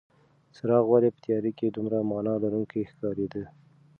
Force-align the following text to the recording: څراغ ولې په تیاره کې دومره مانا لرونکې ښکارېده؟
څراغ 0.55 0.85
ولې 0.91 1.09
په 1.15 1.19
تیاره 1.25 1.51
کې 1.57 1.67
دومره 1.75 1.97
مانا 2.09 2.33
لرونکې 2.43 2.89
ښکارېده؟ 2.91 3.43